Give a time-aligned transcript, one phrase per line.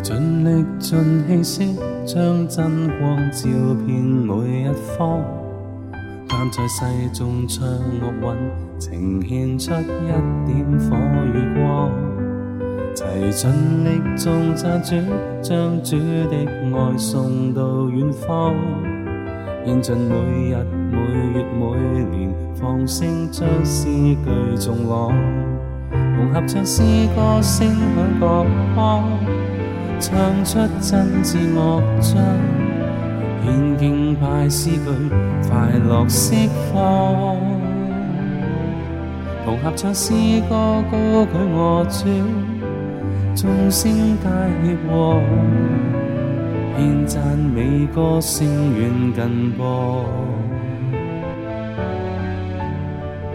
[0.00, 3.48] 尽力，尽气息，将真光照
[3.86, 5.22] 遍每一方。
[6.28, 8.36] 但在世中唱乐韵，
[8.78, 10.06] 呈现出一
[10.46, 10.96] 点火
[11.32, 11.90] 与光。
[12.94, 13.50] 齐尽
[13.84, 14.96] 力中揸主，
[15.42, 15.96] 将主
[16.30, 16.36] 的
[16.74, 18.54] 爱送到远方。
[19.64, 20.14] 献尽每
[20.50, 20.56] 日、
[20.92, 20.98] 每
[21.32, 21.60] 月、每
[22.16, 25.12] 年，放声将诗句颂朗。
[26.16, 26.82] 融合唱诗
[27.14, 29.02] 歌，声响各方，
[29.98, 32.22] 唱出真挚乐章，
[33.44, 34.90] 献敬拜诗句，
[35.48, 36.34] 快乐释
[36.72, 37.36] 放。
[39.44, 40.12] 同合唱诗
[40.48, 42.04] 歌，高举我主，
[43.34, 44.28] 众声皆
[44.86, 45.20] 和，
[46.76, 48.46] 献赞美歌声
[48.78, 50.04] 远近播。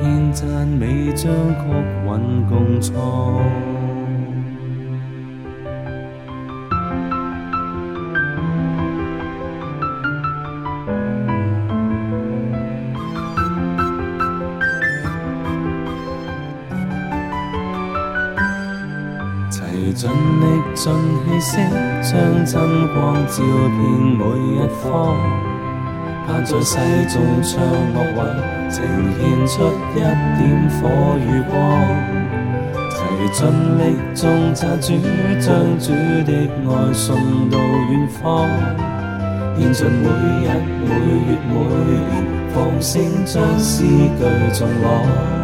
[0.00, 1.62] 献赞美将曲
[2.06, 3.42] 韵共创，
[19.76, 20.90] 齐尽力尽
[21.26, 21.58] 气息，
[22.02, 23.78] 将真光照遍
[24.16, 24.24] 每
[24.54, 25.14] 一方。
[26.26, 26.78] 盼在世
[27.12, 27.60] 中唱
[27.92, 28.18] 乐韵，
[28.70, 28.74] 呈
[29.18, 29.54] 现出
[29.92, 30.00] 一点
[30.70, 30.78] 火
[31.18, 31.52] 与光。
[32.90, 32.96] 齐
[33.34, 33.38] 尽
[33.76, 33.80] 力
[34.14, 34.94] 中赞主，
[35.38, 35.92] 将主
[36.24, 36.32] 的
[36.70, 37.14] 爱送
[37.50, 38.48] 到远方。
[39.58, 40.48] 献尽每日、
[40.86, 41.52] 每月、每
[41.84, 45.35] 年，放声将诗句颂朗。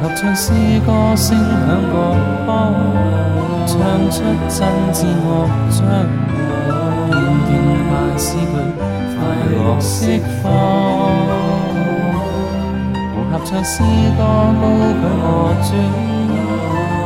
[0.00, 0.52] 合唱诗
[0.86, 1.42] 歌，声响
[1.90, 1.94] 各
[2.46, 2.52] 方，
[3.66, 3.76] 唱
[4.10, 4.56] 出真
[4.92, 5.26] 挚乐
[5.70, 5.78] 章，
[7.10, 7.12] 献
[7.46, 7.50] 敬
[7.90, 8.54] 拜诗句，
[9.16, 9.20] 快
[9.50, 9.90] 乐释
[10.40, 10.44] 放。
[13.10, 13.82] 和合唱诗
[14.16, 14.20] 歌，
[14.60, 14.64] 高
[14.94, 15.26] 举我
[15.66, 15.70] 主，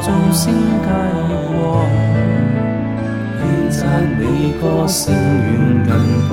[0.04, 0.40] 众声
[0.82, 0.86] 皆
[1.48, 1.60] 和，
[3.38, 3.80] 献赞
[4.20, 4.22] 你
[4.60, 5.50] 歌声远
[5.86, 5.90] 近
[6.28, 6.30] 播。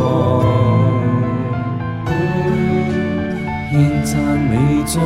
[4.90, 5.00] 将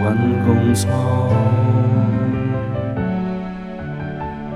[0.00, 0.06] 韵
[0.42, 0.90] 共创，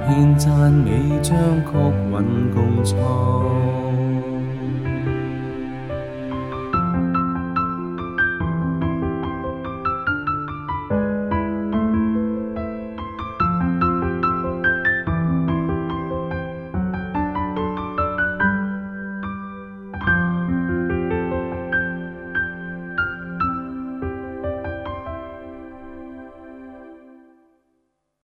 [0.08, 0.88] 献赞美
[1.20, 3.85] 将曲韵共创。